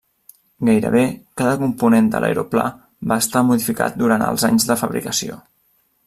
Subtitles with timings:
[0.67, 1.01] Gairebé
[1.41, 2.65] cada component de l'aeroplà
[3.11, 5.37] va estar modificat durant els anys de fabricació.